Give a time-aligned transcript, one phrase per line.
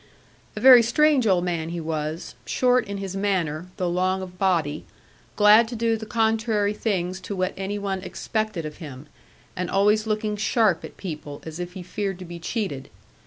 [0.55, 4.83] A very strange old man he was, short in his manner, though long of body,
[5.35, 9.05] glad to do the contrary things to what any one expected of him,
[9.55, 12.89] and always looking sharp at people, as if he feared to be cheated.